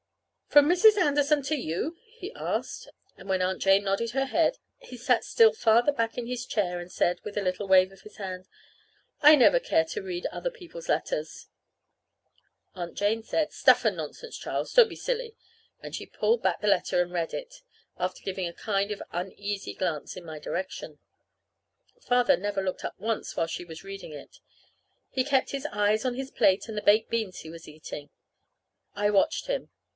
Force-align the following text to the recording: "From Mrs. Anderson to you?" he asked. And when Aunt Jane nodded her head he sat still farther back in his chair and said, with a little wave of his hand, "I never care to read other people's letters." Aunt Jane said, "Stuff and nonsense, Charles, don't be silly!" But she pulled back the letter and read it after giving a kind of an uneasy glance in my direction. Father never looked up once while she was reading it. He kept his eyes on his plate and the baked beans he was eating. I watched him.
"From 0.47 0.67
Mrs. 0.67 0.97
Anderson 0.97 1.43
to 1.43 1.55
you?" 1.55 1.95
he 2.09 2.33
asked. 2.33 2.89
And 3.17 3.29
when 3.29 3.41
Aunt 3.41 3.61
Jane 3.61 3.83
nodded 3.85 4.09
her 4.11 4.25
head 4.25 4.57
he 4.79 4.97
sat 4.97 5.23
still 5.23 5.53
farther 5.53 5.93
back 5.93 6.17
in 6.17 6.25
his 6.25 6.45
chair 6.45 6.79
and 6.79 6.91
said, 6.91 7.21
with 7.23 7.37
a 7.37 7.41
little 7.41 7.67
wave 7.69 7.91
of 7.93 8.01
his 8.01 8.17
hand, 8.17 8.47
"I 9.21 9.35
never 9.35 9.61
care 9.61 9.85
to 9.85 10.01
read 10.01 10.25
other 10.25 10.49
people's 10.49 10.89
letters." 10.89 11.47
Aunt 12.75 12.97
Jane 12.97 13.23
said, 13.23 13.53
"Stuff 13.53 13.85
and 13.85 13.95
nonsense, 13.95 14.35
Charles, 14.37 14.73
don't 14.73 14.89
be 14.89 14.95
silly!" 14.95 15.35
But 15.81 15.95
she 15.95 16.05
pulled 16.07 16.41
back 16.41 16.59
the 16.59 16.67
letter 16.67 17.01
and 17.01 17.13
read 17.13 17.33
it 17.33 17.61
after 17.97 18.21
giving 18.23 18.47
a 18.47 18.53
kind 18.53 18.91
of 18.91 18.99
an 19.11 19.27
uneasy 19.27 19.73
glance 19.73 20.17
in 20.17 20.25
my 20.25 20.39
direction. 20.39 20.97
Father 22.01 22.35
never 22.35 22.61
looked 22.61 22.83
up 22.83 22.95
once 22.99 23.37
while 23.37 23.47
she 23.47 23.63
was 23.63 23.85
reading 23.85 24.11
it. 24.11 24.39
He 25.11 25.23
kept 25.23 25.51
his 25.51 25.67
eyes 25.71 26.03
on 26.03 26.15
his 26.15 26.31
plate 26.31 26.67
and 26.67 26.75
the 26.75 26.81
baked 26.81 27.09
beans 27.09 27.39
he 27.39 27.49
was 27.49 27.69
eating. 27.69 28.09
I 28.95 29.11
watched 29.11 29.45
him. 29.45 29.69